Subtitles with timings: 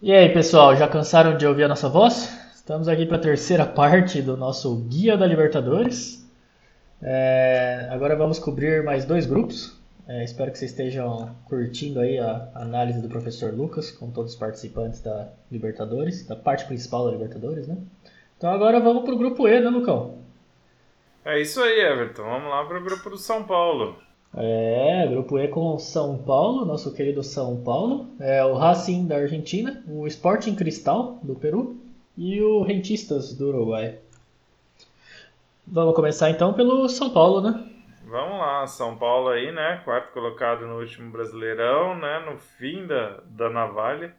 [0.00, 2.32] E aí, pessoal, já cansaram de ouvir a nossa voz?
[2.54, 6.24] Estamos aqui para a terceira parte do nosso Guia da Libertadores.
[7.02, 9.76] É, agora vamos cobrir mais dois grupos.
[10.06, 14.38] É, espero que vocês estejam curtindo aí a análise do professor Lucas com todos os
[14.38, 17.76] participantes da Libertadores, da parte principal da Libertadores, né?
[18.36, 20.14] Então agora vamos para o grupo E, né, Lucão?
[21.24, 22.22] É isso aí, Everton.
[22.22, 23.98] Vamos lá para o grupo do São Paulo.
[24.34, 29.82] É, grupo E com São Paulo, nosso querido São Paulo, é o Racing da Argentina,
[29.88, 31.76] o Sporting Cristal do Peru
[32.16, 33.98] e o Rentistas do Uruguai.
[35.66, 37.64] Vamos começar então pelo São Paulo, né?
[38.06, 39.80] Vamos lá, São Paulo aí, né?
[39.84, 42.20] Quarto colocado no último Brasileirão, né?
[42.30, 44.14] No fim da, da navalha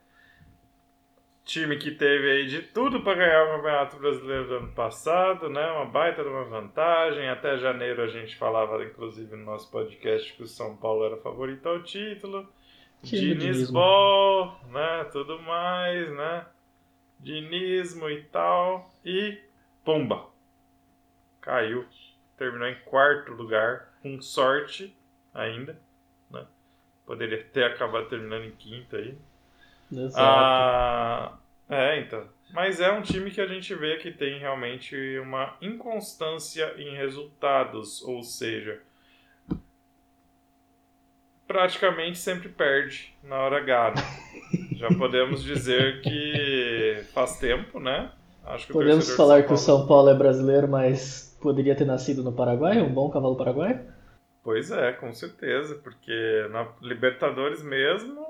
[1.50, 5.66] time que teve aí de tudo para ganhar o Campeonato Brasileiro do ano passado, né?
[5.72, 7.28] Uma baita de uma vantagem.
[7.28, 11.68] Até janeiro a gente falava, inclusive, no nosso podcast, que o São Paulo era favorito
[11.68, 12.48] ao título.
[13.02, 15.06] Dinismo, Ball, né?
[15.12, 16.46] Tudo mais, né?
[17.20, 18.94] Dinismo e tal.
[19.04, 19.40] E
[19.84, 20.28] pumba!
[21.42, 21.84] Caiu.
[22.38, 24.96] Terminou em quarto lugar, com sorte
[25.34, 25.80] ainda,
[26.30, 26.46] né?
[27.08, 29.18] Poderia ter acabado terminando em quinto aí.
[29.92, 30.20] Exato.
[30.20, 31.39] Ah,
[31.70, 32.24] é, então.
[32.52, 38.02] Mas é um time que a gente vê que tem realmente uma inconstância em resultados,
[38.02, 38.82] ou seja,
[41.48, 43.92] praticamente sempre perde na hora H.
[43.92, 44.78] Né?
[44.78, 48.12] Já podemos dizer que faz tempo, né?
[48.72, 52.92] podemos falar que o São Paulo é brasileiro, mas poderia ter nascido no Paraguai, um
[52.92, 53.80] bom cavalo paraguaio?
[54.44, 58.29] Pois é, com certeza, porque na Libertadores mesmo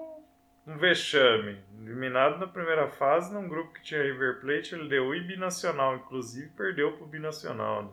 [0.69, 1.57] um vexame.
[1.81, 6.49] Eliminado na primeira fase, num grupo que tinha River Plate, ele deu e binacional, inclusive
[6.49, 7.83] perdeu pro binacional.
[7.83, 7.89] Né?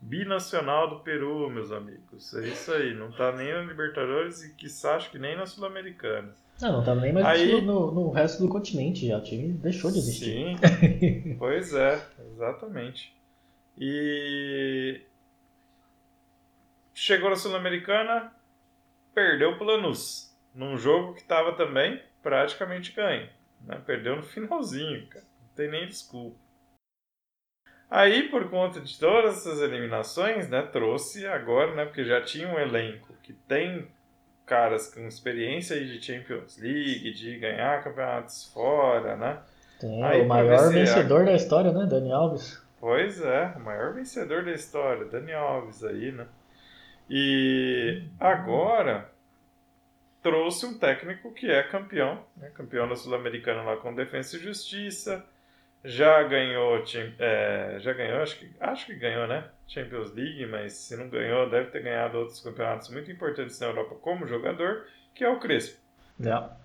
[0.00, 2.34] Binacional do Peru, meus amigos.
[2.34, 2.92] É isso aí.
[2.92, 6.34] Não tá nem na Libertadores e que acho que nem na Sul-Americana.
[6.60, 9.16] Não, não tá nem mais aí, no, no resto do continente já.
[9.16, 10.58] O time deixou de existir.
[10.58, 13.14] Sim, pois é, exatamente.
[13.78, 15.00] E
[16.92, 18.32] chegou na Sul-Americana,
[19.14, 20.26] perdeu pro Lanús
[20.56, 23.28] num jogo que estava também praticamente ganho.
[23.60, 23.80] Né?
[23.86, 25.24] Perdeu no finalzinho, cara.
[25.42, 26.36] Não tem nem desculpa.
[27.88, 32.58] Aí, por conta de todas essas eliminações, né, trouxe agora, né, porque já tinha um
[32.58, 33.86] elenco que tem
[34.44, 39.38] caras com experiência de Champions League, de ganhar campeonatos fora, né?
[39.80, 41.24] Tem aí, o maior vencedor a...
[41.26, 42.60] da história, né, Dani Alves.
[42.80, 46.26] Pois é, o maior vencedor da história, Dani Alves aí, né?
[47.08, 49.10] E agora
[50.26, 52.50] trouxe um técnico que é campeão, né?
[52.52, 55.24] campeão da Sul-Americana lá com Defesa e Justiça,
[55.84, 56.82] já ganhou,
[57.20, 59.48] é, já ganhou, acho que, acho que ganhou, né?
[59.68, 63.94] Champions League, mas se não ganhou, deve ter ganhado outros campeonatos muito importantes na Europa
[64.00, 65.80] como jogador, que é o Crespo.
[66.18, 66.56] Yeah.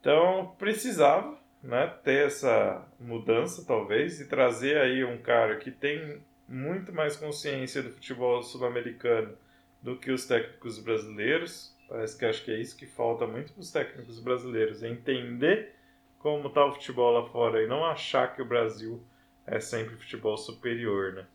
[0.00, 6.94] Então precisava, né, ter essa mudança talvez e trazer aí um cara que tem muito
[6.94, 9.36] mais consciência do futebol sul-americano
[9.82, 13.60] do que os técnicos brasileiros, Parece que acho que é isso que falta muito para
[13.60, 15.74] os técnicos brasileiros, é entender
[16.18, 19.04] como está o futebol lá fora e não achar que o Brasil
[19.46, 21.26] é sempre futebol superior, né?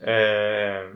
[0.00, 0.90] É...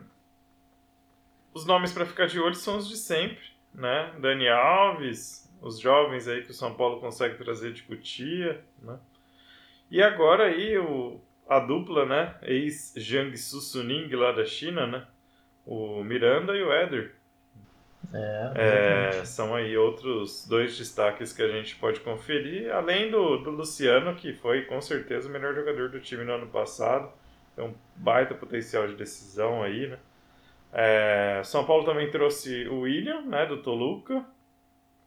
[1.53, 3.41] Os nomes para ficar de olho são os de sempre,
[3.73, 4.13] né?
[4.19, 8.99] Dani Alves, os jovens aí que o São Paulo consegue trazer de Cutia, né?
[9.89, 12.35] E agora aí o, a dupla, né?
[12.41, 15.07] Ex-Jiangsu Suning lá da China, né?
[15.65, 17.20] O Miranda e o Éder
[18.13, 23.51] é, é, são aí outros dois destaques que a gente pode conferir, além do, do
[23.51, 27.11] Luciano, que foi com certeza o melhor jogador do time no ano passado.
[27.55, 29.97] Tem um baita potencial de decisão aí, né?
[30.73, 34.25] É, São Paulo também trouxe o William, né, do Toluca.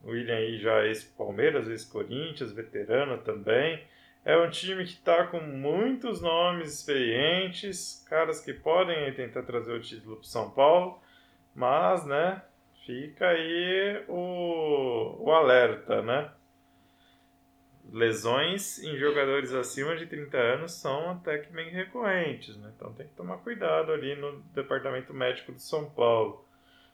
[0.03, 3.83] O William aí já ex-Palmeiras, ex-Corinthians, veterano também.
[4.25, 9.81] É um time que está com muitos nomes experientes, caras que podem tentar trazer o
[9.81, 10.99] título para São Paulo,
[11.55, 12.41] mas, né,
[12.85, 16.31] Fica aí o, o alerta, né?
[17.91, 22.73] Lesões em jogadores acima de 30 anos são até que bem recorrentes, né?
[22.77, 26.45] Então tem que tomar cuidado ali no departamento médico de São Paulo,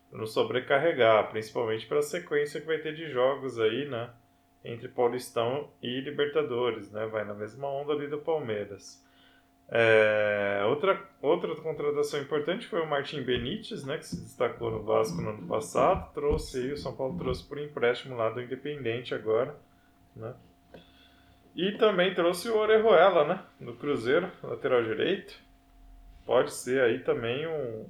[0.09, 4.11] para não sobrecarregar, principalmente para a sequência que vai ter de jogos aí, né?
[4.65, 7.07] Entre Paulistão e Libertadores, né?
[7.07, 9.05] Vai na mesma onda ali do Palmeiras.
[9.73, 15.23] É, outra, outra contratação importante foi o Martin Benítez, né, que se destacou no Vasco
[15.23, 16.13] no ano passado.
[16.13, 19.57] Trouxe o São Paulo trouxe por empréstimo lá do Independente agora.
[20.17, 20.35] Né?
[21.55, 25.39] E também trouxe o Orejuela, né, do Cruzeiro, lateral direito.
[26.27, 27.87] Pode ser aí também um.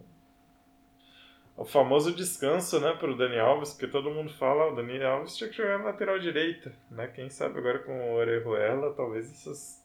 [1.57, 5.49] o famoso descanso, né, pro Dani Alves, porque todo mundo fala, o Dani Alves tinha
[5.49, 7.07] que jogar na lateral direita, né?
[7.07, 9.80] Quem sabe agora com o Orejuela, talvez essas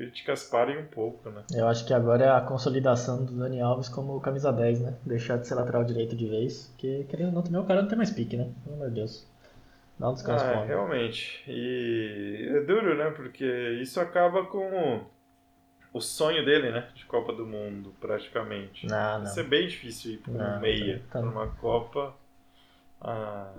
[0.00, 1.44] críticas parem um pouco, né?
[1.54, 4.94] Eu acho que agora é a consolidação do Dani Alves como camisa 10, né?
[5.04, 7.88] Deixar de ser lateral direito de vez, porque querendo ou não, também o cara não
[7.88, 8.50] tem mais pique, né?
[8.64, 9.28] Pelo amor de Deus.
[9.98, 11.44] Dá um descanso ah, realmente.
[11.46, 13.10] E é duro, né?
[13.10, 13.44] Porque
[13.82, 15.04] isso acaba com
[15.92, 16.88] o sonho dele, né?
[16.94, 18.86] De Copa do Mundo, praticamente.
[18.86, 19.24] Não, não.
[19.24, 21.26] Vai ser bem difícil ir para um meia, tá, tá.
[21.26, 22.14] uma Copa.
[23.02, 23.52] Ah,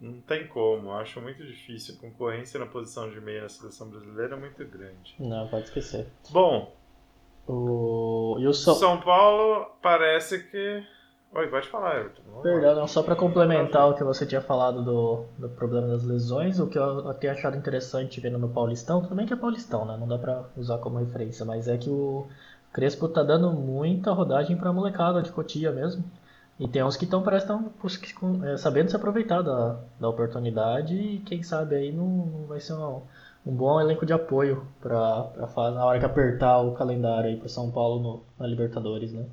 [0.00, 1.96] não tem como, acho muito difícil.
[1.96, 5.14] A concorrência na posição de meia na seleção brasileira é muito grande.
[5.18, 6.06] Não, pode esquecer.
[6.30, 6.72] Bom,
[7.46, 8.36] o...
[8.52, 10.84] São Paulo parece que
[11.30, 12.22] Oi, pode falar, Everton.
[12.42, 16.58] Perdão, não, só para complementar o que você tinha falado do, do problema das lesões,
[16.58, 19.94] o que eu tenho achado interessante vendo no Paulistão, tudo bem que é Paulistão, né?
[19.98, 22.26] Não dá para usar como referência, mas é que o
[22.72, 26.02] Crespo tá dando muita rodagem pra molecada de Cotia mesmo.
[26.58, 31.20] E tem uns que estão, parece estão é, sabendo se aproveitar da, da oportunidade e
[31.20, 33.02] quem sabe aí não, não vai ser um,
[33.46, 35.30] um bom elenco de apoio para
[35.72, 39.24] na hora que apertar o calendário aí para São Paulo no, na Libertadores, né?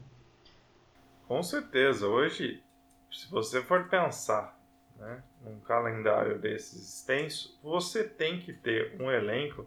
[1.27, 2.07] Com certeza.
[2.07, 2.63] Hoje,
[3.11, 4.55] se você for pensar
[4.97, 9.65] né, num calendário desses extenso, você tem que ter um elenco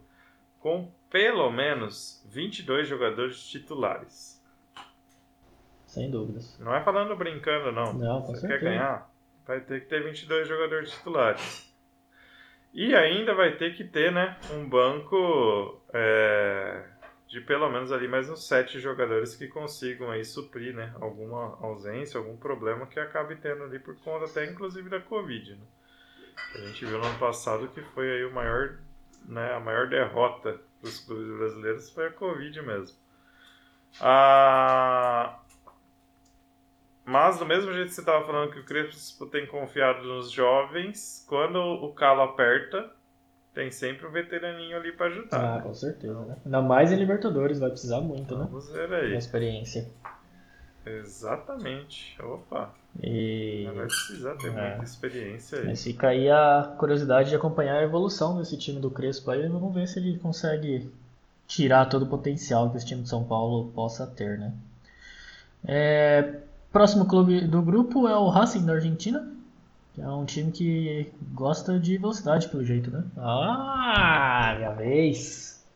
[0.61, 4.38] com pelo menos 22 jogadores titulares.
[5.89, 6.57] Sem dúvidas.
[6.61, 7.95] Não é falando brincando, não.
[7.95, 8.61] Não, com Você certeza.
[8.61, 9.11] quer ganhar?
[9.47, 11.75] Vai ter que ter 22 jogadores titulares.
[12.75, 16.85] E ainda vai ter que ter né, um banco é,
[17.27, 22.19] de pelo menos ali mais uns sete jogadores que consigam aí suprir, né, alguma ausência,
[22.19, 25.65] algum problema que acabe tendo ali por conta até inclusive da Covid, né?
[26.55, 28.77] A gente viu no ano passado que foi aí o maior,
[29.25, 32.97] né, a maior derrota dos clubes brasileiros foi a Covid mesmo.
[34.01, 35.41] Ah,
[37.09, 41.25] mas do mesmo jeito que você estava falando que o Crespo tem confiado nos jovens,
[41.27, 42.91] quando o calo aperta,
[43.55, 45.57] tem sempre um veteraninho ali para ajudar.
[45.57, 46.37] Ah, com certeza, né?
[46.45, 48.47] Ainda mais em Libertadores, vai precisar muito, né?
[48.51, 49.13] Vamos ver aí.
[49.13, 49.89] Uma experiência.
[50.85, 52.15] Exatamente.
[52.23, 52.75] Opa.
[53.03, 53.67] E...
[53.75, 54.69] Vai precisar ter é.
[54.69, 55.67] muita experiência aí.
[55.67, 59.49] Mas fica aí a curiosidade de acompanhar a evolução desse time do Crespo aí.
[59.49, 60.93] Vamos ver se ele consegue
[61.47, 64.53] tirar todo o potencial que esse time de São Paulo possa ter, né?
[65.67, 66.48] É...
[66.73, 69.27] Próximo clube do grupo é o Racing da Argentina.
[69.97, 73.05] É um time que gosta de velocidade, pelo jeito, né?
[73.17, 75.67] Ah, minha vez!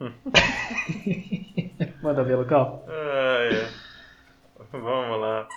[2.02, 2.84] Manda ver, local.
[2.88, 3.68] Ah, é.
[4.72, 5.48] Vamos lá.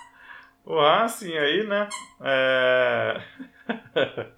[0.64, 1.88] O Racing aí, né?
[2.20, 3.20] É...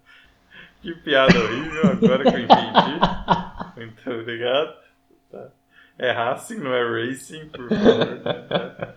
[0.80, 2.98] que piada horrível, agora que eu entendi.
[3.76, 4.74] Muito obrigado.
[6.02, 8.96] É Racing, não é Racing, por favor.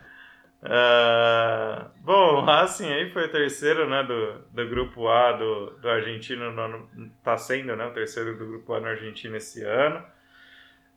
[0.63, 5.89] Uh, bom, o Racing aí foi o terceiro né, do, do grupo A do, do
[5.89, 6.45] argentino,
[7.17, 10.01] está sendo né, o terceiro do grupo A no Argentina esse ano.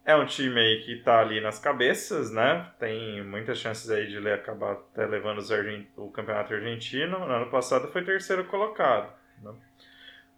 [0.04, 2.70] É um time aí que está ali nas cabeças, né?
[2.78, 5.88] Tem muitas chances aí de ele acabar até levando argent...
[5.96, 7.18] o campeonato argentino.
[7.18, 9.12] No ano passado foi terceiro colocado.
[9.42, 9.50] Né?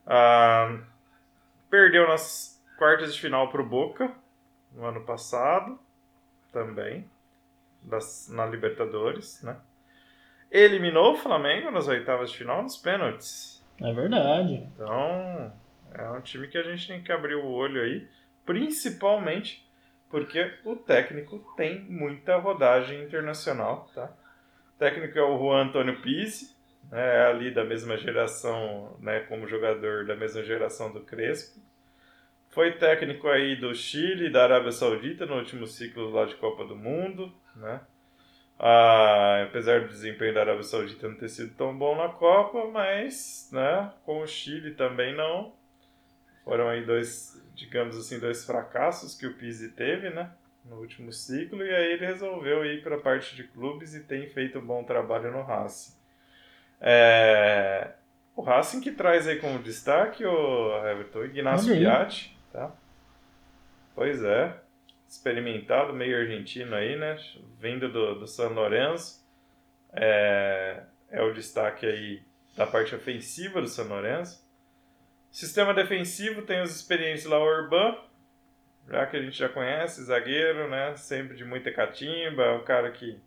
[0.07, 0.83] Uh,
[1.69, 4.11] perdeu nas quartas de final para o Boca
[4.73, 5.79] no ano passado
[6.53, 7.09] também
[7.83, 9.57] das, na Libertadores, né?
[10.51, 13.63] Eliminou o Flamengo nas oitavas de final nos pênaltis.
[13.81, 14.67] É verdade.
[14.75, 15.53] Então,
[15.93, 18.09] é um time que a gente tem que abrir o olho aí,
[18.47, 19.69] principalmente
[20.11, 24.11] porque o técnico tem muita rodagem internacional, tá?
[24.75, 26.57] O técnico é o Juan Antônio Pizzi,
[26.91, 31.61] né, é ali da mesma geração, né, como jogador da mesma geração do Crespo.
[32.51, 36.65] Foi técnico aí do Chile e da Arábia Saudita no último ciclo lá de Copa
[36.65, 37.81] do Mundo né?
[38.59, 43.49] Ah, apesar do desempenho da Arábia Saudita não ter sido tão bom na Copa, mas
[43.53, 45.53] né, com o Chile também não.
[46.45, 50.31] Foram aí dois, digamos assim, dois fracassos que o Pizzi teve, né?
[50.65, 54.29] No último ciclo, e aí ele resolveu ir para a parte de clubes e tem
[54.29, 55.95] feito um bom trabalho no Racing.
[56.81, 57.93] É...
[58.35, 62.73] O Racing que traz aí como destaque o Everton Ignacio Piatti, tá?
[63.95, 64.61] Pois é,
[65.09, 67.17] experimentado, meio argentino aí, né?
[67.61, 69.25] Vindo do, do San Lorenzo.
[69.93, 72.23] É, é o destaque aí
[72.57, 74.47] da parte ofensiva do San Lorenzo.
[75.31, 77.97] Sistema defensivo tem os experientes lá, o Urban,
[78.89, 80.97] já que a gente já conhece, zagueiro, né?
[80.97, 83.21] Sempre de muita catimba, é um cara que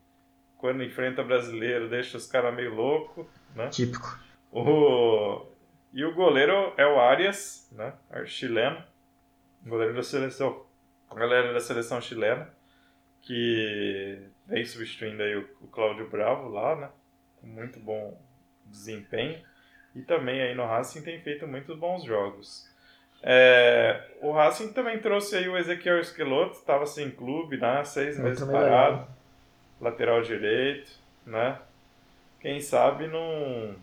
[0.58, 3.70] quando enfrenta brasileiro deixa os caras meio louco, né?
[3.70, 4.20] Típico.
[4.52, 5.46] O...
[5.94, 7.94] E o goleiro é o Arias, né?
[8.26, 8.82] Chileno,
[9.66, 10.66] goleiro da seleção
[11.16, 12.50] galera da seleção chilena,
[13.22, 16.90] que vem substituindo aí o, o Cláudio Bravo lá, né?
[17.40, 18.20] Com muito bom
[18.66, 19.42] desempenho.
[19.94, 22.70] E também aí no Racing tem feito muitos bons jogos.
[23.24, 27.84] É, o Racing também trouxe aí o Ezequiel Esqueloto, estava sem clube, né?
[27.84, 29.08] Seis meses parado.
[29.80, 30.92] Lateral direito,
[31.26, 31.60] né?
[32.40, 33.76] Quem sabe não.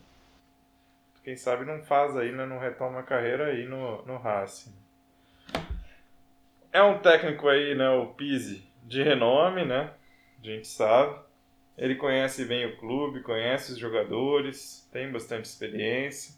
[1.23, 2.45] Quem sabe não faz aí, né?
[2.45, 4.73] Não retoma a carreira aí no, no Racing.
[6.71, 7.89] É um técnico aí, né?
[7.89, 9.91] O Pise, de renome, né?
[10.41, 11.19] A gente sabe.
[11.77, 16.37] Ele conhece bem o clube, conhece os jogadores, tem bastante experiência.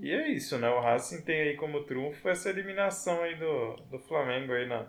[0.00, 0.68] E é isso, né?
[0.70, 4.86] O Racing tem aí como trunfo essa eliminação aí do, do Flamengo aí na,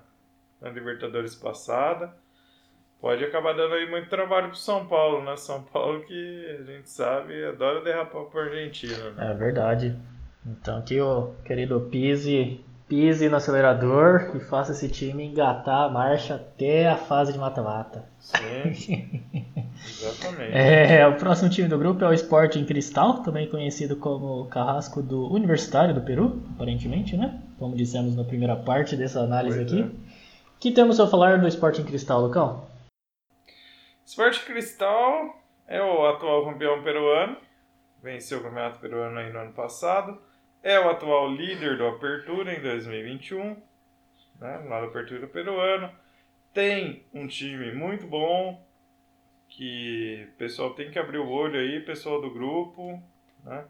[0.61, 2.15] na Libertadores passada.
[3.01, 5.35] Pode acabar dando aí muito trabalho pro São Paulo, né?
[5.35, 9.31] São Paulo que a gente sabe adora derrapar pro Argentina, né?
[9.31, 9.99] É verdade.
[10.45, 12.63] Então aqui o querido Pise
[12.93, 18.07] pise no acelerador e faça esse time engatar a marcha até a fase de mata-mata.
[18.19, 19.23] Sim,
[19.83, 20.51] exatamente.
[20.53, 25.27] É, o próximo time do grupo é o Sporting Cristal, também conhecido como Carrasco do
[25.33, 27.41] Universitário do Peru, aparentemente, né?
[27.57, 29.81] Como dissemos na primeira parte dessa análise pois aqui.
[29.81, 30.59] É.
[30.59, 32.67] que temos a falar do Sporting Cristal, Lucão?
[34.05, 35.33] Sporting Cristal
[35.67, 37.37] é o atual campeão peruano,
[38.03, 40.21] venceu o campeonato peruano aí no ano passado
[40.63, 43.61] é o atual líder do Apertura em 2021,
[44.39, 45.91] né, lá do Apertura peruano.
[46.53, 48.63] Tem um time muito bom,
[49.55, 53.01] que o pessoal tem que abrir o olho aí, pessoal do grupo,
[53.43, 53.65] né?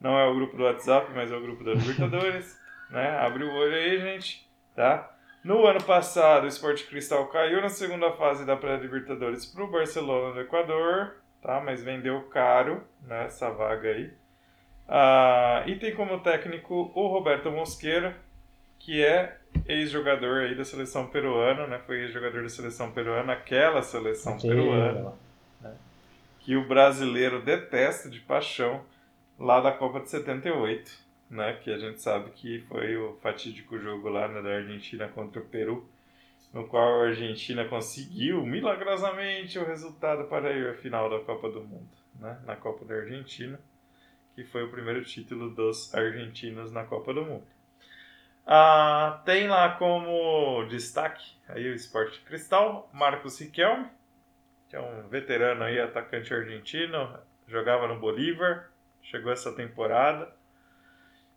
[0.00, 2.58] Não é o grupo do WhatsApp, mas é o grupo da Libertadores,
[2.90, 3.18] né?
[3.18, 5.12] Abre o olho aí, gente, tá?
[5.42, 10.34] No ano passado, o Sport Cristal caiu na segunda fase da pré-Libertadores para o Barcelona
[10.34, 11.60] do Equador, tá?
[11.60, 14.12] Mas vendeu caro né, vaga aí.
[14.92, 18.16] Ah, e tem como técnico o Roberto Mosqueira,
[18.76, 21.80] que é ex-jogador aí da seleção peruana, né?
[21.86, 25.12] Foi ex-jogador da seleção peruana, aquela seleção peruana,
[25.60, 25.76] né?
[26.40, 28.84] que o brasileiro detesta de paixão,
[29.38, 30.90] lá da Copa de 78,
[31.30, 31.52] né?
[31.62, 35.44] Que a gente sabe que foi o fatídico jogo lá né, da Argentina contra o
[35.44, 35.88] Peru,
[36.52, 41.60] no qual a Argentina conseguiu milagrosamente o resultado para ir à final da Copa do
[41.60, 42.40] Mundo, né?
[42.44, 43.56] Na Copa da Argentina
[44.40, 47.46] que foi o primeiro título dos argentinos na Copa do Mundo.
[48.46, 53.86] Ah, tem lá como destaque aí o Esporte Cristal, Marcos Riquelme,
[54.70, 58.70] que é um veterano aí, atacante argentino, jogava no Bolívar,
[59.02, 60.34] chegou essa temporada.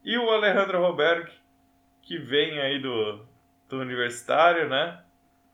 [0.02, 1.30] E o Alejandro Roberg,
[2.02, 3.26] que vem aí do,
[3.68, 5.04] do Universitário, né?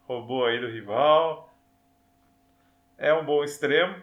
[0.04, 1.52] Roubou aí do rival.
[2.96, 4.00] É um bom extremo?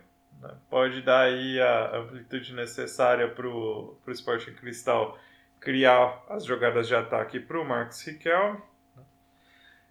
[0.68, 5.18] Pode dar aí a amplitude necessária para o Sporting Cristal
[5.60, 8.60] criar as jogadas de ataque para o Marcos Riquelme.
[8.94, 9.02] Né?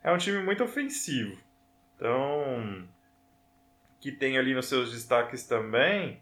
[0.03, 1.37] É um time muito ofensivo.
[1.95, 2.87] Então,
[3.99, 6.21] que tem ali nos seus destaques também,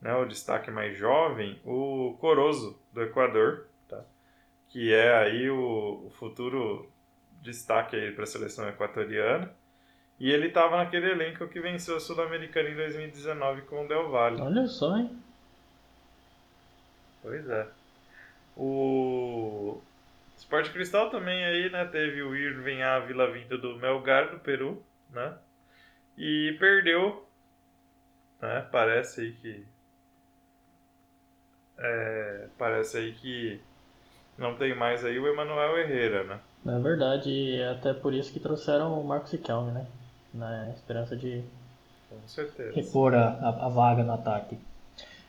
[0.00, 4.02] né, o destaque mais jovem, o Corozo do Equador, tá?
[4.68, 6.90] que é aí o, o futuro
[7.42, 9.54] destaque para a seleção equatoriana.
[10.20, 14.42] E ele estava naquele elenco que venceu a Sul-Americana em 2019 com o Del Valle.
[14.42, 15.18] Olha só, hein?
[17.22, 17.66] Pois é.
[18.54, 19.80] O
[20.36, 25.32] Sport Cristal também aí, né, teve o Irving Ávila vindo do Melgar do Peru, né?
[26.18, 27.26] E perdeu,
[28.42, 28.66] né?
[28.70, 29.64] Parece aí que
[31.78, 33.58] é, parece aí que
[34.36, 36.40] não tem mais aí o Emanuel Herrera, né?
[36.66, 39.86] É verdade, e é até por isso que trouxeram o Marcos Riquelme, né?
[40.32, 41.42] Na esperança de
[42.74, 44.58] repor a, a, a, vaga no ataque.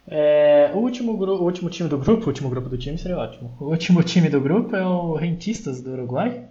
[0.07, 3.55] É, o, último o último time do grupo, o último grupo do time seria ótimo.
[3.59, 6.47] O último time do grupo é o Rentistas do Uruguai.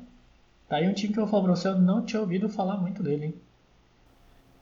[0.68, 3.02] Tá aí um time que eu falo pra você, eu não tinha ouvido falar muito
[3.02, 3.34] dele, hein?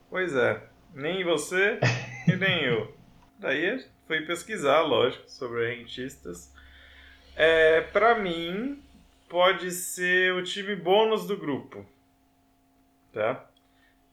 [0.09, 0.63] Pois é,
[0.95, 1.79] nem você
[2.27, 2.95] e nem eu.
[3.39, 6.51] Daí fui pesquisar, lógico, sobre rentistas.
[7.37, 8.83] É, pra mim,
[9.29, 11.85] pode ser o time bônus do grupo.
[13.13, 13.48] Tá?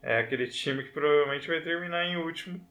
[0.06, 2.62] É aquele time que provavelmente vai terminar em último.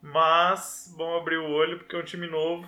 [0.00, 2.66] Mas bom abrir o olho porque é um time novo.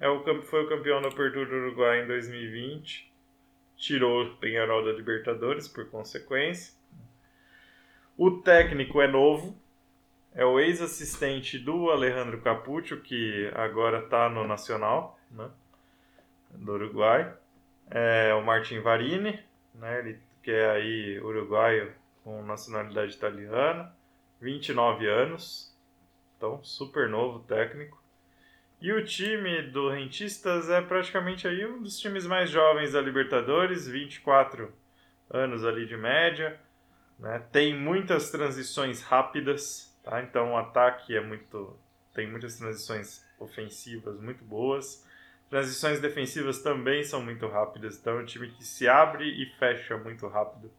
[0.00, 3.08] É o, foi o campeão da Apertura do Uruguai em 2020.
[3.76, 6.74] Tirou o Penharol da Libertadores por consequência.
[8.18, 9.56] O técnico é novo.
[10.34, 15.48] É o ex-assistente do Alejandro Capuccio, que agora está no Nacional né,
[16.50, 17.32] do Uruguai.
[17.88, 19.38] É o Martin Varini,
[19.72, 23.94] né, ele que é aí uruguaio com nacionalidade italiana,
[24.40, 25.76] 29 anos,
[26.36, 28.00] então super novo técnico.
[28.80, 33.86] E o time do Rentistas é praticamente aí um dos times mais jovens da Libertadores,
[33.86, 34.72] 24
[35.28, 36.58] anos ali de média.
[37.18, 37.42] Né?
[37.52, 40.22] Tem muitas transições rápidas, tá?
[40.22, 41.78] então o ataque é muito
[42.14, 45.06] tem muitas transições ofensivas muito boas.
[45.48, 49.96] Transições defensivas também são muito rápidas, então é um time que se abre e fecha
[49.96, 50.70] muito rápido.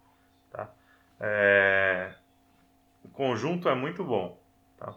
[1.22, 2.14] É...
[3.04, 4.42] O conjunto é muito bom.
[4.78, 4.96] Tá?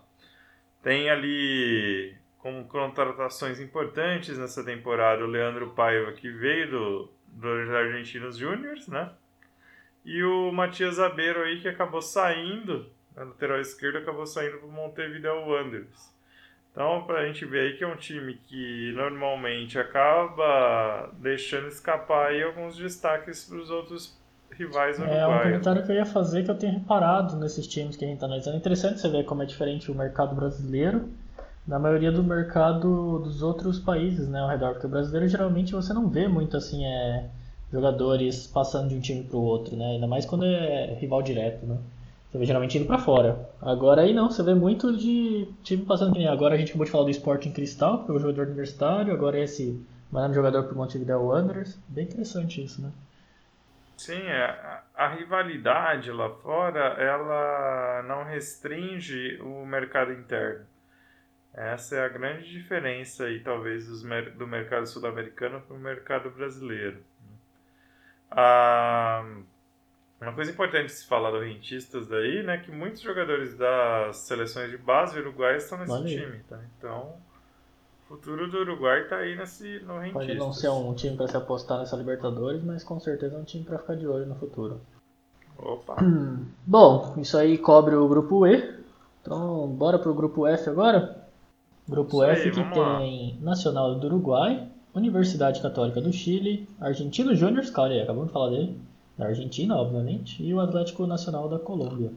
[0.83, 8.37] Tem ali como contratações importantes nessa temporada o Leandro Paiva, que veio do, dos Argentinos
[8.37, 9.11] Júniors, né?
[10.05, 14.73] E o Matias Abeiro aí, que acabou saindo, na lateral esquerda, acabou saindo para o
[14.73, 16.15] Montevideo Wanderers.
[16.71, 22.31] Então, para a gente ver aí que é um time que normalmente acaba deixando escapar
[22.31, 24.21] aí alguns destaques para os outros
[24.57, 25.23] rivais uruguaios.
[25.23, 28.09] É um comentário que eu ia fazer que eu tenho reparado nesses times que a
[28.09, 28.57] gente está analisando.
[28.57, 31.09] É interessante você ver como é diferente o mercado brasileiro
[31.67, 34.73] da maioria do mercado dos outros países né, ao redor.
[34.73, 37.27] Porque o brasileiro geralmente você não vê muito assim é,
[37.73, 39.93] jogadores passando de um time para o outro, né?
[39.93, 41.65] ainda mais quando é rival direto.
[41.67, 41.77] Né?
[42.31, 43.49] Você vê geralmente indo para fora.
[43.63, 46.19] Agora aí não, você vê muito de time passando.
[46.29, 49.39] Agora a gente acabou de falar do Sporting Cristal, que é o jogador universitário, agora
[49.39, 49.81] esse
[50.11, 51.79] mandando jogador para o Montevideo Wanderers.
[51.89, 52.91] Bem interessante isso, né?
[53.97, 60.67] Sim, é, a, a, rivalidade lá fora, ela não restringe o mercado interno.
[61.53, 66.99] Essa é a grande diferença aí, talvez, dos, do mercado sul-americano para o mercado brasileiro.
[68.31, 69.25] Ah,
[70.21, 74.71] uma coisa importante de se falar do Rentistas daí, né, que muitos jogadores das seleções
[74.71, 76.07] de base uruguai estão nesse Valeu.
[76.07, 76.61] time, tá?
[76.79, 77.17] Então,
[78.15, 80.27] futuro do Uruguai está aí nesse, no Rentistas.
[80.27, 83.45] Pode não ser um time para se apostar nessa Libertadores, mas com certeza é um
[83.45, 84.81] time para ficar de olho no futuro.
[85.59, 86.03] Opa!
[86.03, 88.75] Hum, bom, isso aí cobre o grupo E.
[89.21, 91.25] Então, bora pro grupo F agora?
[91.89, 93.01] Grupo isso F aí, que tem lá.
[93.41, 98.79] Nacional do Uruguai, Universidade Católica do Chile, Argentino Júnior, cara, acabamos de falar dele
[99.19, 102.13] da Argentina, obviamente, e o Atlético Nacional da Colômbia.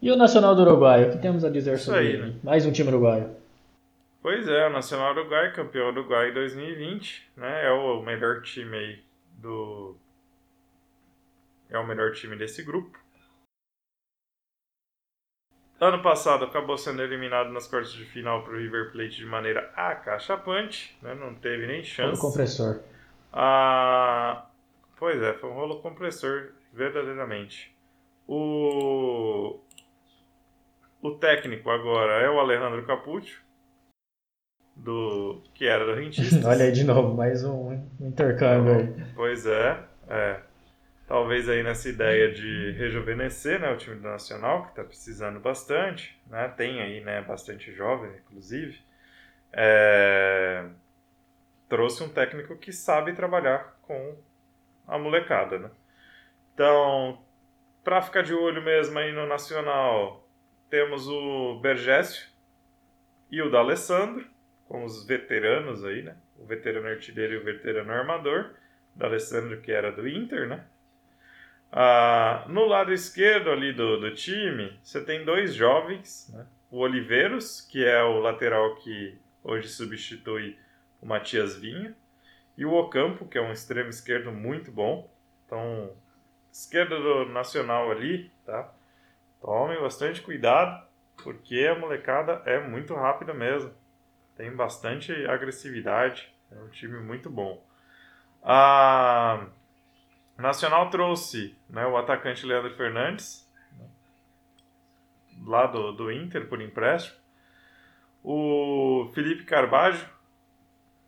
[0.00, 2.26] E o Nacional do Uruguai, o que temos a dizer Isso sobre aí, ele?
[2.26, 2.34] Né?
[2.42, 3.43] Mais um time uruguaio.
[4.24, 7.66] Pois é, o Nacional Uruguai, campeão Uruguai 2020, né?
[7.66, 9.04] É o melhor time aí
[9.34, 9.98] do.
[11.68, 12.98] É o melhor time desse grupo.
[15.78, 19.70] Ano passado acabou sendo eliminado nas quartas de final para o River Plate de maneira
[19.76, 21.14] acachapante, né?
[21.14, 22.18] não teve nem chance.
[22.18, 22.80] O compressor.
[23.30, 24.46] Ah,
[24.96, 27.76] Pois é, foi um rolo compressor, verdadeiramente.
[28.26, 29.60] O,
[31.02, 33.43] o técnico agora é o Alejandro Capuccio,
[34.76, 36.44] do que era do Rentistas.
[36.44, 39.06] Olha aí de novo, mais um intercâmbio aí.
[39.14, 40.40] Pois é, é.
[41.06, 46.18] Talvez aí nessa ideia de rejuvenescer né, o time do Nacional, que está precisando bastante,
[46.30, 46.48] né?
[46.56, 48.80] tem aí né, bastante jovem, inclusive.
[49.52, 50.64] É...
[51.68, 54.16] Trouxe um técnico que sabe trabalhar com
[54.86, 55.70] a molecada, né?
[56.54, 57.18] Então,
[57.82, 60.26] para ficar de olho mesmo aí no Nacional,
[60.70, 62.26] temos o Bergésio
[63.30, 64.26] e o D'Alessandro,
[64.68, 66.16] como os veteranos aí, né?
[66.38, 68.50] O veterano artilheiro e o veterano armador.
[68.94, 70.64] D'Alessandro que era do Inter, né?
[71.72, 76.46] Ah, no lado esquerdo ali do, do time, você tem dois jovens, né?
[76.70, 80.56] O Oliveiros, que é o lateral que hoje substitui
[81.02, 81.94] o Matias Vinha,
[82.56, 85.10] e o Ocampo, que é um extremo esquerdo muito bom.
[85.44, 85.90] Então,
[86.52, 88.72] esquerda do Nacional ali, tá?
[89.40, 90.86] Tomem bastante cuidado,
[91.22, 93.72] porque a molecada é muito rápida mesmo.
[94.36, 96.32] Tem bastante agressividade.
[96.50, 97.64] É um time muito bom.
[98.42, 99.46] A
[100.36, 103.48] Nacional trouxe né, o atacante Leandro Fernandes,
[105.44, 107.16] lá do, do Inter, por empréstimo.
[108.22, 110.08] O Felipe Carbajo,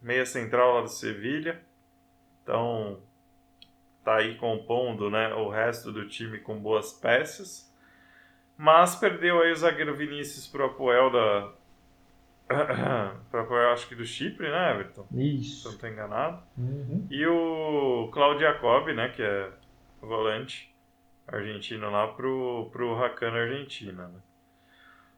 [0.00, 1.60] meia central lá do Sevilha.
[2.42, 3.00] Então,
[4.04, 7.72] tá aí compondo né, o resto do time com boas peças.
[8.56, 11.52] Mas perdeu aí o zagueiro Vinícius pro Apoel da.
[13.30, 15.06] pro acho que do Chipre, né, Everton?
[15.12, 15.62] Isso.
[15.62, 16.42] Se eu não tô enganado.
[16.56, 17.06] Uhum.
[17.10, 19.50] E o Claudio Jacob, né, que é
[20.00, 20.74] volante
[21.26, 24.20] argentino lá pro, pro Huracan Argentina, né?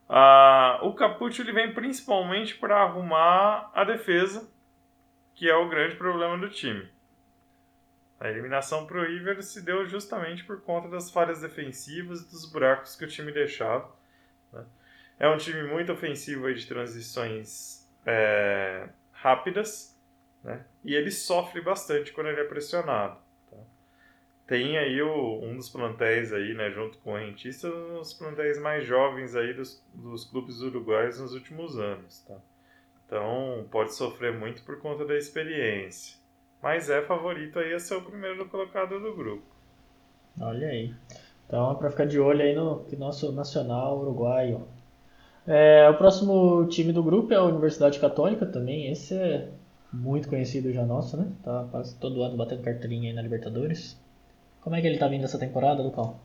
[0.09, 4.49] Ah, o Capuccio ele vem principalmente para arrumar a defesa
[5.39, 6.89] que é o grande problema do time.
[8.19, 12.51] A eliminação para o River se deu justamente por conta das falhas defensivas e dos
[12.51, 13.89] buracos que o time deixava.
[14.53, 14.65] Né?
[15.19, 19.99] É um time muito ofensivo de transições é, rápidas
[20.45, 20.65] né?
[20.85, 23.19] e ele sofre bastante quando ele é pressionado.
[23.51, 23.57] Tá?
[24.47, 28.59] Tem aí o, um dos plantéis aí, né, junto com o Rentista, um dos plantéis
[28.61, 32.21] mais jovens aí dos, dos clubes uruguaios nos últimos anos.
[32.21, 32.37] Tá?
[33.07, 36.17] Então pode sofrer muito por conta da experiência.
[36.63, 39.45] Mas é favorito aí a ser o primeiro colocado do grupo.
[40.41, 40.95] Olha aí.
[41.47, 44.67] Então é para ficar de olho aí no nosso nacional uruguaio.
[45.51, 48.93] É, o próximo time do grupo é a Universidade Católica também.
[48.93, 49.49] Esse é
[49.91, 51.33] muito conhecido já nosso, né?
[51.43, 53.99] Tá quase todo ano batendo carteirinha aí na Libertadores.
[54.61, 56.21] Como é que ele tá vindo essa temporada, Lucão?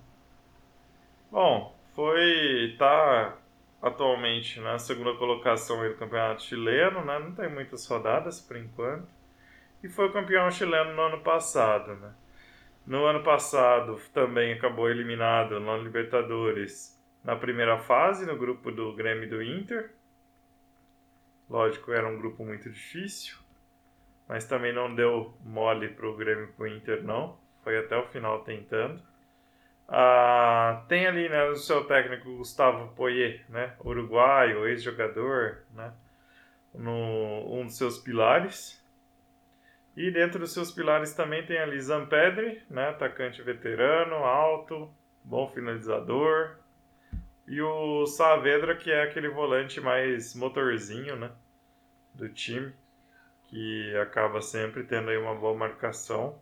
[1.31, 2.75] Bom, foi.
[2.77, 3.37] tá
[3.81, 7.17] atualmente na segunda colocação do campeonato chileno, né?
[7.19, 9.07] Não tem muitas rodadas por enquanto.
[9.81, 12.11] E foi campeão chileno no ano passado, né?
[12.85, 16.92] No ano passado também acabou eliminado na Libertadores
[17.23, 19.91] na primeira fase, no grupo do Grêmio e do Inter.
[21.49, 23.37] Lógico, era um grupo muito difícil,
[24.27, 27.37] mas também não deu mole para o Grêmio e para o Inter, não.
[27.63, 29.01] Foi até o final tentando.
[29.87, 35.93] Ah, tem ali né, o seu técnico Gustavo Poyet, né, uruguaio, ex-jogador, né,
[36.73, 38.81] um dos seus pilares.
[39.95, 44.91] E dentro dos seus pilares também tem ali Zampedri, né, atacante veterano, alto,
[45.23, 46.57] bom finalizador.
[47.47, 51.31] E o Saavedra, que é aquele volante mais motorzinho né,
[52.13, 52.73] do time,
[53.45, 56.39] que acaba sempre tendo aí uma boa marcação,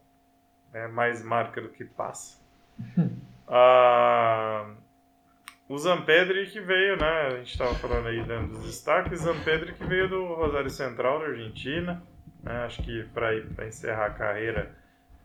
[0.72, 2.40] né, mais marca do que passa.
[3.48, 4.74] ah,
[5.68, 9.86] o Zampedri que veio, né, a gente estava falando aí dentro dos destaques, Zampedri que
[9.86, 12.02] veio do Rosário Central da Argentina,
[12.44, 12.66] né?
[12.66, 13.36] Acho que para
[13.68, 14.76] encerrar a carreira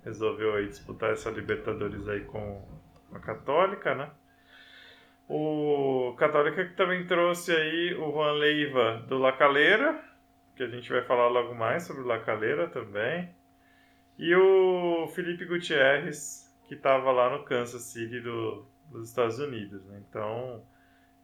[0.04, 2.62] resolveu aí disputar essa Libertadores aí com
[3.12, 4.10] a Católica, né?
[5.28, 10.00] O Católica que também trouxe aí o Juan Leiva do La Calera,
[10.54, 13.34] que a gente vai falar logo mais sobre o La Calera também.
[14.18, 19.84] E o Felipe Gutierrez, que estava lá no Kansas City do, dos Estados Unidos.
[19.86, 20.00] Né?
[20.08, 20.64] Então,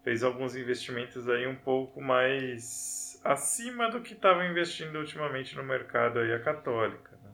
[0.03, 6.19] fez alguns investimentos aí um pouco mais acima do que estava investindo ultimamente no mercado
[6.19, 7.13] aí a Católica.
[7.23, 7.31] Né?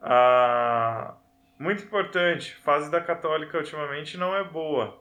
[0.00, 1.16] Ah,
[1.58, 4.97] muito importante, fase da Católica ultimamente não é boa.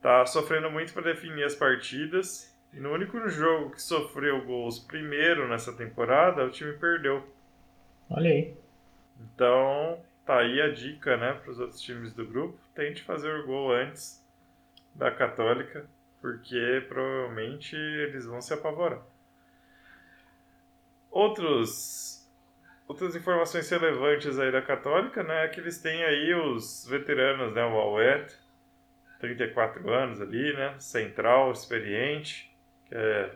[0.00, 2.54] Tá sofrendo muito para definir as partidas.
[2.72, 7.26] E no único jogo que sofreu gols primeiro nessa temporada, o time perdeu.
[8.10, 8.54] Olha aí.
[9.20, 12.58] Então, tá aí a dica, né, para os outros times do grupo.
[12.74, 14.22] Tente fazer o gol antes
[14.94, 15.86] da Católica
[16.26, 19.00] porque provavelmente eles vão se apavorar.
[21.08, 22.28] Outros,
[22.88, 27.64] outras informações relevantes aí da Católica, né, é que eles têm aí os veteranos, né,
[27.64, 28.34] o Alwet,
[29.18, 32.54] 34 anos ali, né, central, experiente,
[32.86, 33.34] que é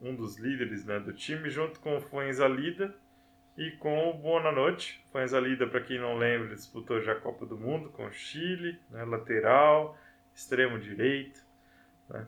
[0.00, 2.94] um dos líderes, né, do time, junto com o Fuenzalida
[3.56, 5.04] e com o Bonanote.
[5.12, 9.04] Fuenzalida, para quem não lembra, disputou já a Copa do Mundo com o Chile, né,
[9.04, 9.98] lateral,
[10.34, 11.40] extremo direito.
[12.08, 12.26] Né?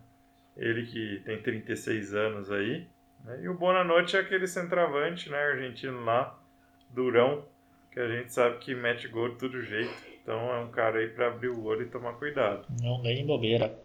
[0.57, 2.87] Ele que tem 36 anos aí.
[3.25, 3.43] Né?
[3.43, 6.39] E o Bonanote é aquele centroavante né, argentino lá,
[6.91, 7.47] durão,
[7.91, 10.12] que a gente sabe que mete gol de todo jeito.
[10.23, 12.65] Então é um cara aí para abrir o olho e tomar cuidado.
[12.81, 13.77] Não nem bobeira.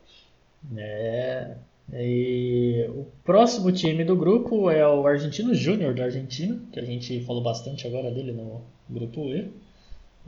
[0.75, 1.55] É.
[1.93, 7.23] E o próximo time do grupo é o Argentino Júnior da Argentina, que a gente
[7.23, 9.51] falou bastante agora dele no grupo E.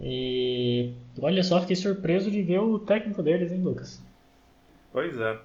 [0.02, 4.02] E olha só, fiquei surpreso de ver o técnico deles, hein, Lucas?
[4.94, 5.38] Pois é.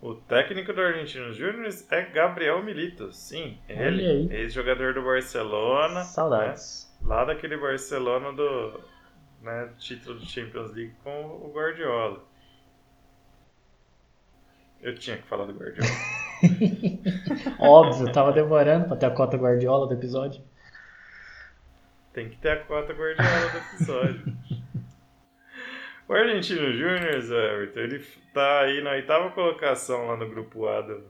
[0.00, 3.12] O técnico do Argentinos Júnior é Gabriel Milito.
[3.12, 6.04] Sim, ele, ex-jogador do Barcelona.
[6.04, 6.88] Saudades.
[7.00, 7.08] Né?
[7.08, 8.80] Lá daquele Barcelona do
[9.42, 12.24] né, título de Champions League com o Guardiola.
[14.80, 15.90] Eu tinha que falar do Guardiola.
[17.58, 20.42] Óbvio, tava demorando pra ter a cota Guardiola do episódio.
[22.12, 24.38] Tem que ter a cota Guardiola do episódio.
[26.08, 31.04] O Argentino Júnior, Everton, ele tá aí na oitava colocação lá no grupo A do,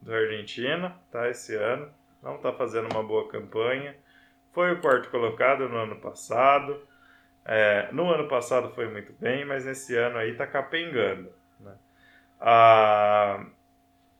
[0.00, 1.28] do Argentina, tá?
[1.28, 1.90] Esse ano.
[2.22, 3.96] Não tá fazendo uma boa campanha.
[4.52, 6.80] Foi o quarto colocado no ano passado.
[7.48, 11.30] É, no ano passado foi muito bem, mas nesse ano aí tá capengando.
[11.60, 11.72] Né?
[12.40, 13.46] Ah,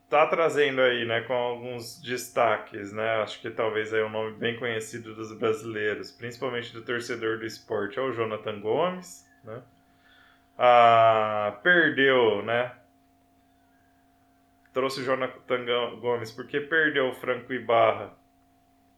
[0.08, 3.22] tá trazendo aí, né, com alguns destaques, né?
[3.22, 7.98] Acho que talvez é um nome bem conhecido dos brasileiros, principalmente do torcedor do esporte,
[7.98, 9.60] é o Jonathan Gomes, né?
[10.56, 12.72] ah, perdeu, né?
[14.72, 15.64] Trouxe o Jonathan
[16.00, 18.12] Gomes porque perdeu o Franco Ibarra,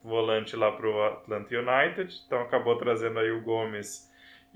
[0.02, 2.22] volante lá para o Atlanta United.
[2.26, 4.07] Então acabou trazendo aí o Gomes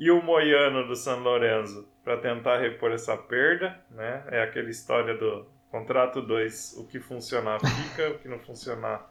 [0.03, 4.25] e o Moiano do San Lorenzo para tentar repor essa perda, né?
[4.33, 9.09] É aquela história do contrato 2, o que funcionar fica, o que não funcionar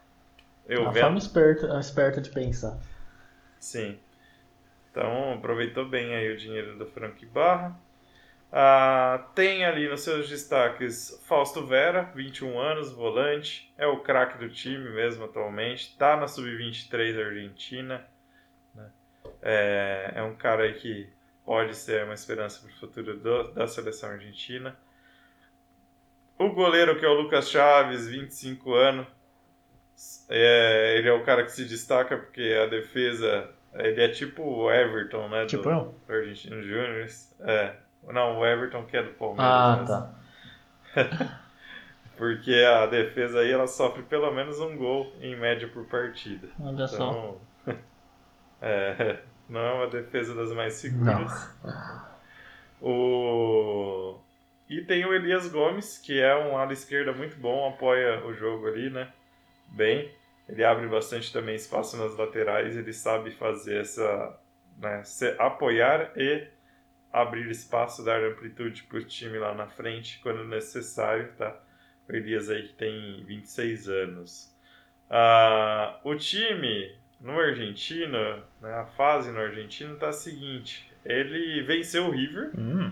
[0.68, 2.78] eu Uma forma esperta, esperta de pensar.
[3.58, 3.98] Sim.
[4.92, 7.74] Então aproveitou bem aí o dinheiro do Frank Barra.
[8.52, 14.50] Ah, tem ali nos seus destaques Fausto Vera, 21 anos, volante, é o craque do
[14.50, 18.06] time mesmo atualmente, está na sub-23 Argentina.
[19.42, 21.10] É, é, um cara aí que
[21.46, 24.78] pode ser uma esperança para o futuro do, da seleção argentina.
[26.38, 29.08] O goleiro, que é o Lucas Chaves, 25 anos,
[30.30, 33.50] é, ele é o cara que se destaca porque a defesa.
[33.74, 35.46] Ele é tipo o Everton, né?
[35.46, 35.96] Tipo do, eu?
[36.08, 37.08] do Argentino Júnior.
[37.42, 37.76] É.
[38.08, 39.54] Não, o Everton que é do Palmeiras.
[39.54, 41.42] Ah, mas- tá.
[42.18, 46.50] Porque a defesa aí ela sofre pelo menos um gol em média por partida.
[46.60, 46.96] Olha só.
[47.66, 47.76] Então,
[48.62, 49.18] é,
[49.52, 51.54] não é uma defesa das mais seguras.
[52.82, 54.18] O...
[54.70, 58.68] E tem o Elias Gomes, que é um ala esquerda muito bom, apoia o jogo
[58.68, 59.12] ali, né?
[59.68, 60.12] Bem.
[60.48, 64.40] Ele abre bastante também espaço nas laterais, ele sabe fazer essa.
[64.78, 66.48] Né, se apoiar e
[67.14, 71.62] abrir espaço, dar amplitude para o time lá na frente quando necessário, tá?
[72.10, 74.56] O Elias aí que tem 26 anos.
[75.10, 82.06] Ah, o time no Argentina, né, a fase no Argentina tá a seguinte: ele venceu
[82.08, 82.92] o River, Hum,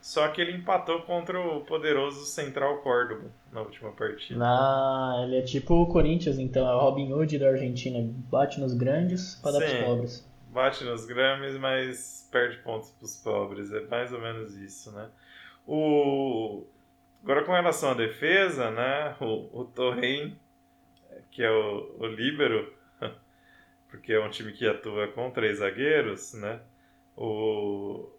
[0.00, 4.38] só que ele empatou contra o poderoso Central Córdoba na última partida.
[4.38, 5.22] na...
[5.24, 6.68] Ele é tipo o Corinthians, então.
[6.68, 7.98] É o Robin Hood da Argentina.
[8.30, 9.82] Bate nos grandes para dar pros Sim.
[9.82, 10.30] pobres.
[10.50, 13.72] Bate nos Grammys, mas perde pontos pros pobres.
[13.72, 15.08] É mais ou menos isso, né?
[15.66, 16.64] O...
[17.22, 19.16] Agora com relação à defesa, né?
[19.18, 20.36] O, o Torren,
[21.34, 22.72] que é o, o líbero,
[23.90, 26.60] porque é um time que atua com três zagueiros, né?
[27.16, 28.10] O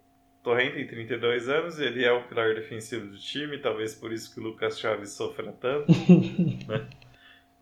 [0.43, 4.39] Torren tem 32 anos, ele é o pilar defensivo do time, talvez por isso que
[4.39, 5.91] o Lucas Chaves sofra tanto,
[6.67, 6.87] né?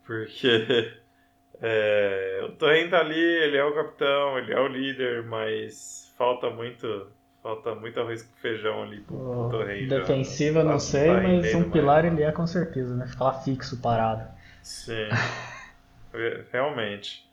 [0.06, 0.48] Porque
[1.62, 6.50] é, o Torren tá ali, ele é o capitão, ele é o líder, mas falta
[6.50, 7.08] muito,
[7.42, 9.88] falta muito arroz com feijão ali pro, pro O Torren.
[9.88, 9.98] já.
[10.00, 11.72] defensivo eu não Tá- sei, mas um mais.
[11.72, 13.06] pilar ele é com certeza, né?
[13.06, 14.28] Fica lá fixo, parado.
[14.64, 15.08] Sim,
[16.12, 17.28] Re- realmente.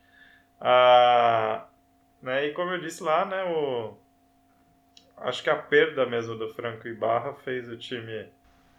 [0.59, 1.65] Ah,
[2.21, 3.93] né, e como eu disse lá, né, o,
[5.17, 8.25] acho que a perda mesmo do Franco Ibarra fez o time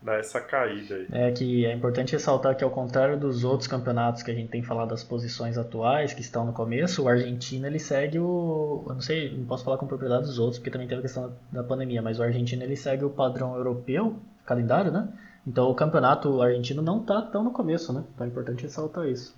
[0.03, 1.09] dar essa caída aí.
[1.13, 4.63] É que é importante ressaltar que ao contrário dos outros campeonatos que a gente tem
[4.63, 9.01] falado das posições atuais que estão no começo, o Argentina ele segue o, eu não
[9.01, 12.03] sei, não posso falar com propriedade dos outros porque também teve a questão da pandemia,
[12.03, 15.09] mas o Argentina ele segue o padrão europeu, calendário, né?
[15.47, 18.05] Então o campeonato argentino não tá tão no começo, né?
[18.15, 19.35] Então é importante ressaltar isso,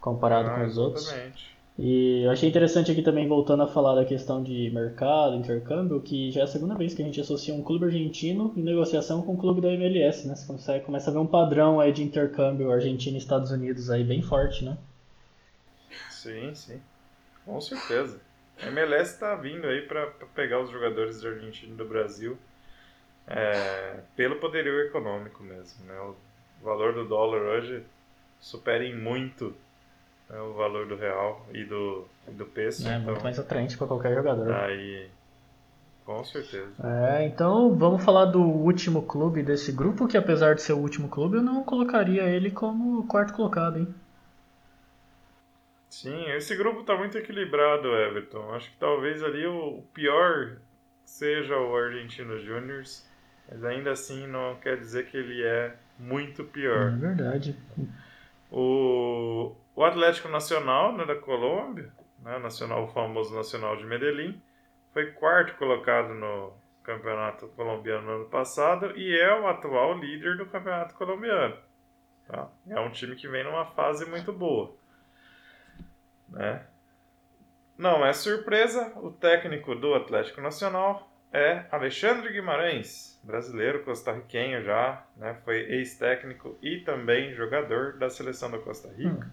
[0.00, 1.04] comparado Ah, com os outros.
[1.06, 1.56] exatamente.
[1.78, 6.30] E eu achei interessante aqui também, voltando a falar da questão de mercado, intercâmbio, que
[6.30, 9.34] já é a segunda vez que a gente associa um clube argentino em negociação com
[9.34, 10.34] um clube da MLS, né?
[10.34, 14.02] Você consegue, começa a ver um padrão aí de intercâmbio Argentina e Estados Unidos aí
[14.02, 14.78] bem forte, né?
[16.10, 16.80] Sim, sim.
[17.44, 18.20] Com certeza.
[18.62, 22.38] A MLS está vindo aí para pegar os jogadores da Argentina e do Brasil
[23.26, 25.84] é, pelo poderio econômico mesmo.
[25.84, 25.98] Né?
[26.00, 26.14] O
[26.64, 27.82] valor do dólar hoje
[28.40, 29.54] supera em muito
[30.28, 32.86] né, o valor do real e do, e do peso.
[32.88, 34.52] É então, muito mais atraente para qualquer jogador.
[34.52, 35.08] aí,
[36.04, 36.72] com certeza.
[36.84, 41.08] É, então vamos falar do último clube desse grupo, que apesar de ser o último
[41.08, 43.94] clube, eu não colocaria ele como quarto colocado, hein?
[45.90, 48.54] Sim, esse grupo está muito equilibrado, Everton.
[48.54, 50.58] Acho que talvez ali o pior
[51.06, 52.82] seja o Argentino Júnior,
[53.48, 56.90] mas ainda assim não quer dizer que ele é muito É pior.
[56.98, 57.56] verdade.
[58.50, 61.90] O, o Atlético Nacional né, da Colômbia,
[62.22, 64.40] né, nacional, o famoso Nacional de Medellín,
[64.92, 70.46] foi quarto colocado no Campeonato Colombiano no ano passado e é o atual líder do
[70.46, 71.56] Campeonato Colombiano.
[72.28, 72.48] tá?
[72.68, 74.72] É um time que vem numa fase muito boa.
[76.28, 76.64] Né?
[77.76, 85.36] Não é surpresa, o técnico do Atlético Nacional é Alexandre Guimarães, brasileiro, costarriquenho já, né?
[85.44, 89.30] foi ex-técnico e também jogador da seleção da Costa Rica.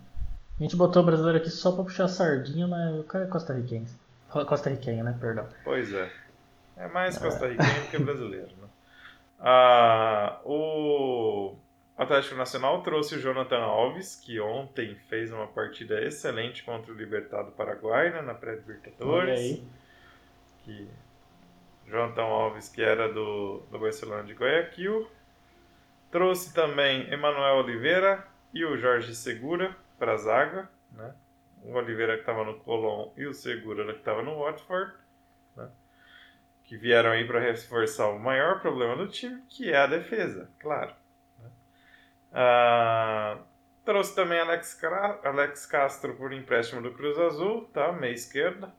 [0.60, 3.88] A gente botou o brasileiro aqui só pra puxar sardinha, mas o cara é costarriquenho.
[4.30, 5.18] Costarriquenho, né?
[5.20, 5.48] Perdão.
[5.64, 6.12] Pois é.
[6.76, 8.52] É mais costarriquenho do que brasileiro.
[8.62, 8.68] Né?
[9.46, 11.58] Ah, o
[11.98, 17.52] Atlético Nacional trouxe o Jonathan Alves, que ontem fez uma partida excelente contra o Libertado
[17.52, 19.62] Paraguai né, na pré-Libertadores.
[20.64, 20.88] Que
[21.88, 25.10] Jonathan Alves, que era do, do Barcelona de Guayaquil.
[26.12, 30.70] Trouxe também Emanuel Oliveira e o Jorge Segura para a zaga.
[30.92, 31.14] Né?
[31.64, 34.94] O Oliveira que estava no Colón e o Segura que estava no Watford.
[35.56, 35.70] Né?
[36.64, 40.94] Que vieram aí para reforçar o maior problema do time, que é a defesa, claro.
[41.40, 41.50] né?
[42.32, 43.38] Ah,
[43.86, 44.80] trouxe também Alex,
[45.24, 47.92] Alex Castro por empréstimo do Cruz Azul, tá?
[47.92, 48.74] meia esquerda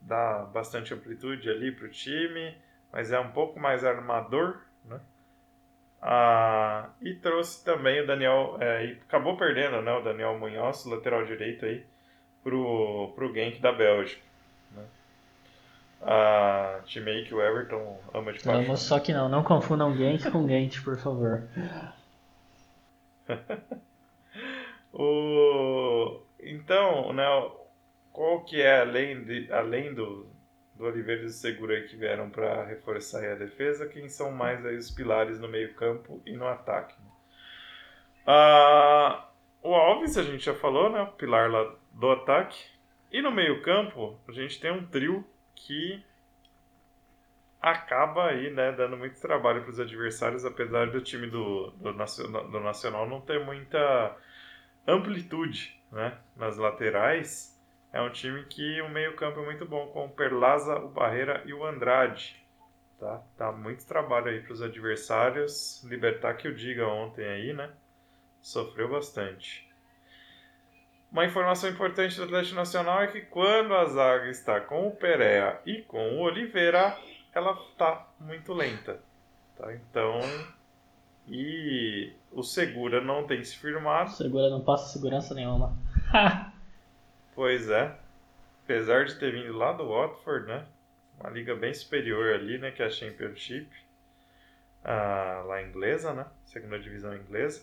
[0.00, 2.54] dá bastante amplitude ali para o time,
[2.92, 5.00] mas é um pouco mais armador, né?
[6.02, 11.66] Ah, e trouxe também o Daniel, é, acabou perdendo, né, o Daniel Munhoz, lateral direito
[11.66, 11.84] aí,
[12.42, 14.22] pro, pro Genk da Bélgica.
[14.74, 14.84] Né?
[16.02, 18.76] a time aí que o Everton ama de paixão.
[18.76, 21.42] Só que não, não confundam Genk com Gent, por favor.
[24.92, 26.20] o...
[26.40, 27.26] Então, né,
[28.20, 30.26] qual que é, além, de, além do,
[30.74, 34.76] do Oliveira e do Segura que vieram para reforçar a defesa, quem são mais aí
[34.76, 36.94] os pilares no meio campo e no ataque?
[38.26, 39.26] Ah,
[39.62, 42.62] o Alves, a gente já falou, né, o pilar lá do ataque.
[43.10, 46.04] E no meio campo, a gente tem um trio que
[47.58, 52.60] acaba aí, né, dando muito trabalho para os adversários, apesar do time do, do, do
[52.60, 54.14] Nacional não ter muita
[54.86, 57.49] amplitude, né, nas laterais.
[57.92, 61.52] É um time que o meio-campo é muito bom, com o Perlaza, o Barreira e
[61.52, 62.40] o Andrade.
[62.98, 63.20] Tá?
[63.36, 65.82] Tá muito trabalho aí para os adversários.
[65.84, 67.70] Libertar que o diga ontem aí, né?
[68.40, 69.68] Sofreu bastante.
[71.10, 75.60] Uma informação importante do Atlético Nacional é que quando a zaga está com o Perea
[75.66, 76.96] e com o Oliveira,
[77.34, 79.00] ela tá muito lenta.
[79.56, 79.74] Tá?
[79.74, 80.20] Então.
[81.26, 84.10] E o Segura não tem se firmado.
[84.10, 85.76] O Segura não passa segurança nenhuma.
[87.34, 87.96] Pois é.
[88.64, 90.64] Apesar de ter vindo lá do Watford, né?
[91.18, 92.70] Uma liga bem superior ali, né?
[92.70, 93.68] Que é a Championship.
[94.84, 96.26] Ah, lá inglesa, né?
[96.44, 97.62] Segunda divisão inglesa.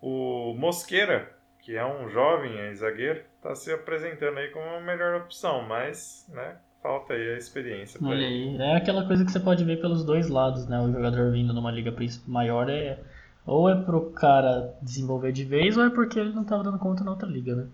[0.00, 5.62] O Mosqueira, que é um jovem zagueiro, está se apresentando aí como a melhor opção,
[5.62, 6.56] mas, né?
[6.82, 8.26] Falta aí a experiência Olha.
[8.26, 8.56] Aí.
[8.60, 10.80] É aquela coisa que você pode ver pelos dois lados, né?
[10.80, 11.94] O jogador vindo numa liga
[12.26, 12.98] maior é
[13.46, 17.04] ou é pro cara desenvolver de vez ou é porque ele não estava dando conta
[17.04, 17.66] na outra liga, né?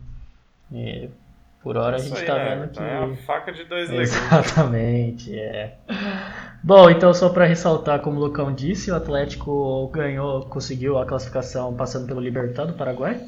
[0.72, 1.08] É,
[1.62, 2.80] por hora a gente está vendo que.
[2.80, 4.12] É a faca de dois legumes.
[4.12, 5.76] Exatamente, é.
[6.62, 11.74] Bom, então só para ressaltar, como o Lucão disse, o Atlético ganhou, conseguiu a classificação
[11.74, 13.20] passando pelo Libertad do Paraguai.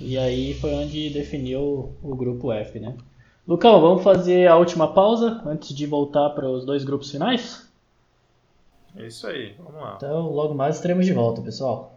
[0.00, 2.94] E aí foi onde definiu o grupo F, né?
[3.46, 7.70] Lucão, vamos fazer a última pausa antes de voltar para os dois grupos finais?
[8.96, 9.94] É isso aí, vamos lá.
[9.96, 11.95] Então, logo mais estaremos de volta, pessoal.